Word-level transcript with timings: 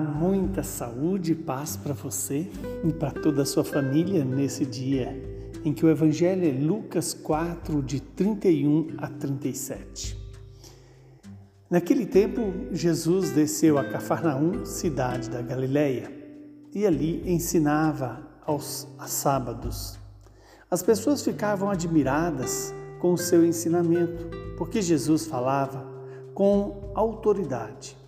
Muita 0.00 0.62
saúde 0.62 1.32
e 1.32 1.34
paz 1.34 1.76
para 1.76 1.92
você 1.92 2.48
e 2.82 2.90
para 2.90 3.10
toda 3.10 3.42
a 3.42 3.44
sua 3.44 3.62
família 3.62 4.24
nesse 4.24 4.64
dia 4.64 5.14
em 5.62 5.74
que 5.74 5.84
o 5.84 5.90
Evangelho 5.90 6.46
é 6.46 6.52
Lucas 6.52 7.12
4, 7.12 7.82
de 7.82 8.00
31 8.00 8.94
a 8.96 9.08
37. 9.08 10.18
Naquele 11.68 12.06
tempo, 12.06 12.40
Jesus 12.72 13.30
desceu 13.30 13.76
a 13.76 13.84
Cafarnaum, 13.84 14.64
cidade 14.64 15.28
da 15.28 15.42
Galileia, 15.42 16.10
e 16.72 16.86
ali 16.86 17.22
ensinava 17.30 18.26
aos 18.46 18.88
sábados. 19.06 19.98
As 20.70 20.82
pessoas 20.82 21.22
ficavam 21.22 21.70
admiradas 21.70 22.74
com 23.00 23.12
o 23.12 23.18
seu 23.18 23.44
ensinamento, 23.44 24.28
porque 24.56 24.80
Jesus 24.80 25.26
falava 25.26 25.86
com 26.34 26.90
autoridade 26.94 28.02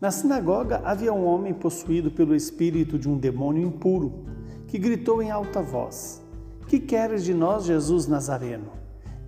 na 0.00 0.10
sinagoga 0.10 0.82
havia 0.84 1.12
um 1.12 1.24
homem 1.24 1.54
possuído 1.54 2.10
pelo 2.10 2.34
espírito 2.34 2.98
de 2.98 3.08
um 3.08 3.16
demônio 3.16 3.66
impuro, 3.66 4.24
que 4.66 4.78
gritou 4.78 5.22
em 5.22 5.30
alta 5.30 5.62
voz: 5.62 6.22
Que 6.66 6.78
queres 6.78 7.24
de 7.24 7.32
nós, 7.32 7.64
Jesus 7.64 8.06
Nazareno? 8.06 8.72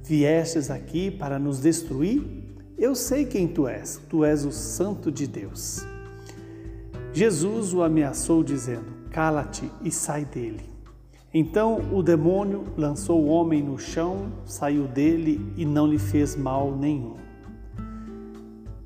Viestes 0.02 0.70
aqui 0.70 1.10
para 1.10 1.38
nos 1.38 1.60
destruir? 1.60 2.22
Eu 2.76 2.94
sei 2.94 3.24
quem 3.24 3.48
tu 3.48 3.66
és, 3.66 4.00
tu 4.08 4.24
és 4.24 4.44
o 4.44 4.52
Santo 4.52 5.10
de 5.10 5.26
Deus. 5.26 5.84
Jesus 7.12 7.72
o 7.72 7.82
ameaçou, 7.82 8.42
dizendo: 8.42 8.92
Cala-te 9.10 9.70
e 9.82 9.90
sai 9.90 10.24
dele. 10.24 10.76
Então 11.32 11.80
o 11.92 12.02
demônio 12.02 12.64
lançou 12.76 13.22
o 13.22 13.28
homem 13.28 13.62
no 13.62 13.78
chão, 13.78 14.32
saiu 14.44 14.86
dele 14.86 15.52
e 15.56 15.64
não 15.64 15.86
lhe 15.86 15.98
fez 15.98 16.36
mal 16.36 16.76
nenhum. 16.76 17.14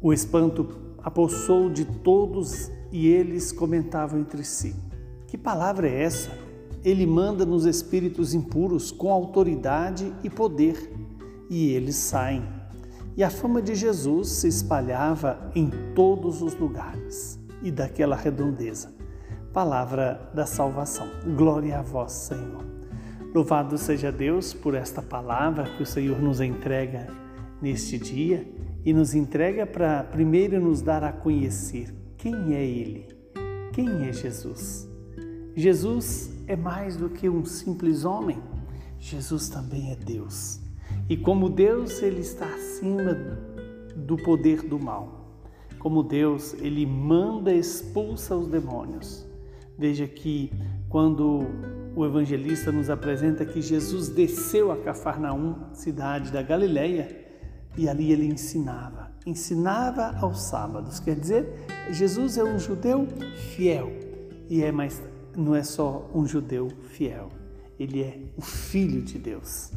O 0.00 0.12
espanto 0.12 0.64
apossou 1.02 1.70
de 1.70 1.84
todos 1.84 2.70
e 2.92 3.08
eles 3.08 3.52
comentavam 3.52 4.20
entre 4.20 4.44
si: 4.44 4.74
Que 5.26 5.38
palavra 5.38 5.88
é 5.88 6.02
essa? 6.02 6.30
Ele 6.84 7.06
manda 7.06 7.44
nos 7.44 7.66
espíritos 7.66 8.32
impuros 8.32 8.90
com 8.90 9.12
autoridade 9.12 10.12
e 10.22 10.30
poder, 10.30 10.92
e 11.48 11.72
eles 11.72 11.96
saem. 11.96 12.42
E 13.16 13.22
a 13.22 13.28
fama 13.28 13.60
de 13.60 13.74
Jesus 13.74 14.28
se 14.28 14.48
espalhava 14.48 15.50
em 15.54 15.70
todos 15.94 16.40
os 16.40 16.54
lugares 16.54 17.38
e 17.62 17.70
daquela 17.70 18.16
redondeza. 18.16 18.94
Palavra 19.52 20.30
da 20.32 20.46
salvação. 20.46 21.06
Glória 21.36 21.78
a 21.78 21.82
vós, 21.82 22.12
Senhor. 22.12 22.64
Louvado 23.34 23.76
seja 23.76 24.10
Deus 24.10 24.54
por 24.54 24.74
esta 24.74 25.02
palavra 25.02 25.64
que 25.76 25.82
o 25.82 25.86
Senhor 25.86 26.20
nos 26.20 26.40
entrega 26.40 27.08
neste 27.60 27.98
dia 27.98 28.46
e 28.84 28.92
nos 28.92 29.14
entrega 29.14 29.66
para 29.66 30.04
primeiro 30.04 30.60
nos 30.60 30.80
dar 30.80 31.04
a 31.04 31.12
conhecer 31.12 31.94
quem 32.16 32.54
é 32.54 32.64
Ele, 32.64 33.06
quem 33.72 34.06
é 34.06 34.12
Jesus. 34.12 34.88
Jesus 35.54 36.30
é 36.46 36.56
mais 36.56 36.96
do 36.96 37.08
que 37.08 37.28
um 37.28 37.44
simples 37.44 38.04
homem, 38.04 38.38
Jesus 38.98 39.48
também 39.48 39.92
é 39.92 39.96
Deus. 39.96 40.60
E 41.08 41.16
como 41.16 41.48
Deus, 41.48 42.02
Ele 42.02 42.20
está 42.20 42.46
acima 42.46 43.14
do 43.96 44.16
poder 44.16 44.62
do 44.62 44.78
mal. 44.78 45.20
Como 45.78 46.02
Deus, 46.02 46.54
Ele 46.54 46.86
manda, 46.86 47.52
expulsa 47.52 48.36
os 48.36 48.48
demônios. 48.48 49.26
Veja 49.78 50.06
que 50.06 50.52
quando 50.88 51.46
o 51.96 52.04
evangelista 52.04 52.70
nos 52.70 52.90
apresenta 52.90 53.44
que 53.44 53.62
Jesus 53.62 54.08
desceu 54.08 54.70
a 54.70 54.76
Cafarnaum, 54.76 55.72
cidade 55.72 56.30
da 56.30 56.42
Galileia, 56.42 57.29
e 57.76 57.88
ali 57.88 58.12
ele 58.12 58.26
ensinava, 58.26 59.10
ensinava 59.26 60.16
aos 60.18 60.42
sábados. 60.42 61.00
Quer 61.00 61.18
dizer, 61.18 61.66
Jesus 61.90 62.36
é 62.36 62.44
um 62.44 62.58
judeu 62.58 63.06
fiel 63.54 63.90
e 64.48 64.62
é 64.62 64.72
mais 64.72 65.00
não 65.36 65.54
é 65.54 65.62
só 65.62 66.10
um 66.14 66.26
judeu 66.26 66.68
fiel, 66.90 67.28
ele 67.78 68.02
é 68.02 68.18
o 68.36 68.42
filho 68.42 69.02
de 69.02 69.18
Deus. 69.18 69.72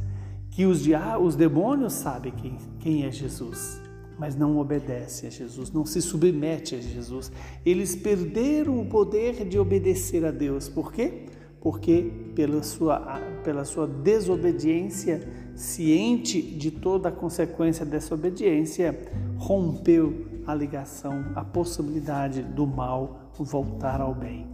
Que 0.49 0.65
os, 0.65 0.83
os 1.21 1.35
demônios 1.35 1.93
sabem 1.93 2.31
quem, 2.31 2.57
quem 2.79 3.05
é 3.05 3.11
Jesus, 3.11 3.81
mas 4.19 4.35
não 4.35 4.57
obedecem 4.57 5.27
a 5.27 5.31
Jesus, 5.31 5.71
não 5.71 5.85
se 5.85 6.01
submete 6.01 6.75
a 6.75 6.79
Jesus. 6.79 7.31
Eles 7.65 7.95
perderam 7.95 8.79
o 8.79 8.85
poder 8.85 9.45
de 9.45 9.57
obedecer 9.57 10.23
a 10.25 10.31
Deus. 10.31 10.69
Por 10.69 10.91
quê? 10.91 11.25
Porque 11.59 12.11
pela 12.35 12.61
sua, 12.61 13.19
pela 13.43 13.65
sua 13.65 13.87
desobediência 13.87 15.27
ciente 15.55 16.41
de 16.41 16.71
toda 16.71 17.09
a 17.09 17.11
consequência 17.11 17.85
dessa 17.85 18.15
obediência, 18.15 18.97
rompeu 19.37 20.25
a 20.47 20.53
ligação, 20.53 21.25
a 21.35 21.43
possibilidade 21.43 22.41
do 22.41 22.65
mal 22.65 23.31
voltar 23.37 24.01
ao 24.01 24.13
bem. 24.13 24.47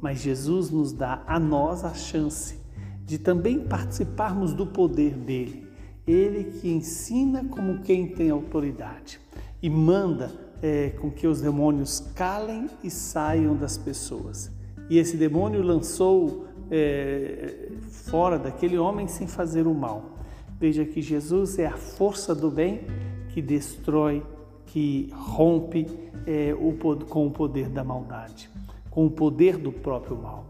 Mas 0.00 0.20
Jesus 0.20 0.70
nos 0.70 0.92
dá 0.92 1.22
a 1.26 1.38
nós 1.38 1.84
a 1.84 1.94
chance 1.94 2.58
de 3.04 3.18
também 3.18 3.60
participarmos 3.60 4.52
do 4.52 4.66
poder 4.66 5.14
dele. 5.14 5.66
Ele 6.06 6.44
que 6.44 6.68
ensina 6.68 7.44
como 7.44 7.80
quem 7.80 8.08
tem 8.08 8.30
autoridade 8.30 9.20
e 9.62 9.70
manda 9.70 10.30
é, 10.62 10.90
com 10.90 11.10
que 11.10 11.26
os 11.26 11.40
demônios 11.40 12.00
calem 12.14 12.68
e 12.82 12.90
saiam 12.90 13.56
das 13.56 13.76
pessoas. 13.76 14.50
E 14.88 14.98
esse 14.98 15.16
demônio 15.16 15.62
lançou 15.62 16.46
é, 16.70 17.68
fora 17.88 18.38
daquele 18.38 18.78
homem 18.78 19.06
sem 19.06 19.26
fazer 19.26 19.66
o 19.66 19.74
mal. 19.74 20.16
Veja 20.58 20.84
que 20.84 21.02
Jesus 21.02 21.58
é 21.58 21.66
a 21.66 21.76
força 21.76 22.34
do 22.34 22.50
bem 22.50 22.82
que 23.28 23.42
destrói, 23.42 24.22
que 24.66 25.10
rompe 25.12 25.86
é, 26.26 26.54
o, 26.54 26.72
com 27.06 27.26
o 27.26 27.30
poder 27.30 27.68
da 27.68 27.84
maldade, 27.84 28.48
com 28.90 29.06
o 29.06 29.10
poder 29.10 29.58
do 29.58 29.70
próprio 29.70 30.16
mal. 30.16 30.46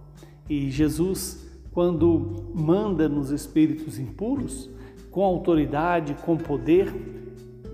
E 0.48 0.70
Jesus, 0.70 1.44
quando 1.72 2.44
manda 2.54 3.08
nos 3.08 3.30
espíritos 3.30 3.98
impuros, 3.98 4.70
com 5.10 5.24
autoridade, 5.24 6.14
com 6.24 6.36
poder, 6.36 6.92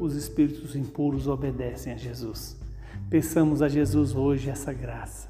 os 0.01 0.15
espíritos 0.15 0.75
impuros 0.75 1.29
obedecem 1.29 1.93
a 1.93 1.97
Jesus. 1.97 2.57
Peçamos 3.11 3.61
a 3.61 3.69
Jesus 3.69 4.15
hoje 4.15 4.49
essa 4.49 4.73
graça, 4.73 5.29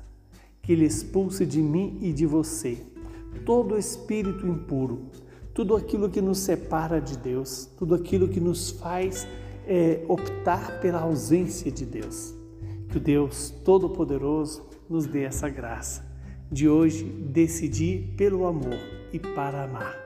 que 0.63 0.73
Ele 0.73 0.85
expulse 0.85 1.45
de 1.45 1.61
mim 1.61 1.99
e 2.01 2.13
de 2.13 2.25
você 2.25 2.92
todo 3.45 3.79
espírito 3.79 4.47
impuro 4.47 5.11
tudo 5.55 5.77
aquilo 5.77 6.09
que 6.09 6.21
nos 6.21 6.39
separa 6.39 7.01
de 7.01 7.17
Deus, 7.19 7.69
tudo 7.77 7.95
aquilo 7.95 8.29
que 8.29 8.41
nos 8.41 8.71
faz 8.71 9.27
é, 9.67 10.03
optar 10.09 10.81
pela 10.81 11.01
ausência 11.01 11.71
de 11.71 11.85
Deus. 11.85 12.35
Que 12.89 12.97
o 12.97 13.01
Deus 13.01 13.51
Todo-Poderoso 13.65 14.67
nos 14.89 15.07
dê 15.07 15.25
essa 15.25 15.49
graça 15.49 16.11
de 16.51 16.69
hoje 16.69 17.05
decidir 17.05 18.15
pelo 18.17 18.47
amor 18.47 18.79
e 19.13 19.19
para 19.19 19.65
amar. 19.65 19.97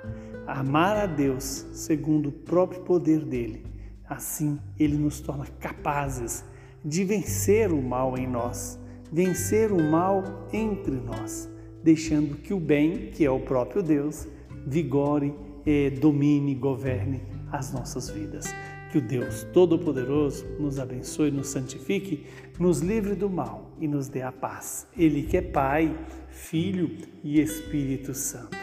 Amar 0.47 0.97
a 0.97 1.07
Deus 1.07 1.67
segundo 1.73 2.29
o 2.29 2.33
próprio 2.33 2.83
poder 2.83 3.25
dele. 3.25 3.65
Assim, 4.09 4.59
ele 4.79 4.97
nos 4.97 5.21
torna 5.21 5.47
capazes 5.59 6.45
de 6.85 7.03
vencer 7.03 7.73
o 7.73 7.83
mal 7.83 8.17
em 8.17 8.29
nós, 8.29 8.79
vencer 9.11 9.73
o 9.73 9.83
mal 9.83 10.23
entre 10.53 10.95
nós, 10.95 11.49
deixando 11.87 12.39
que 12.39 12.53
o 12.53 12.59
bem, 12.59 13.13
que 13.13 13.25
é 13.25 13.31
o 13.31 13.39
próprio 13.39 13.81
Deus, 13.81 14.27
vigore, 14.67 15.33
eh, 15.65 15.91
domine, 15.91 16.53
governe 16.53 17.23
as 17.53 17.73
nossas 17.73 18.11
vidas. 18.11 18.47
Que 18.91 18.99
o 18.99 19.01
Deus 19.01 19.45
Todo-Poderoso 19.53 20.45
nos 20.59 20.81
abençoe, 20.81 21.31
nos 21.31 21.47
santifique, 21.47 22.27
nos 22.59 22.81
livre 22.81 23.15
do 23.15 23.31
mal 23.31 23.71
e 23.81 23.87
nos 23.87 24.09
dê 24.09 24.23
a 24.23 24.33
paz. 24.33 24.89
Ele 24.99 25.23
que 25.23 25.37
é 25.37 25.43
Pai, 25.43 25.97
Filho 26.29 26.91
e 27.23 27.41
Espírito 27.41 28.13
Santo. 28.15 28.57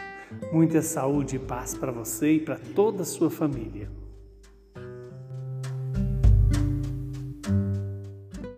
Muita 0.52 0.82
saúde 0.82 1.36
e 1.36 1.38
paz 1.38 1.74
para 1.74 1.92
você 1.92 2.32
e 2.32 2.40
para 2.40 2.58
toda 2.74 3.02
a 3.02 3.06
sua 3.06 3.30
família. 3.30 3.88